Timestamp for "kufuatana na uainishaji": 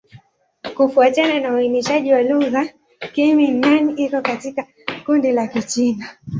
0.75-2.13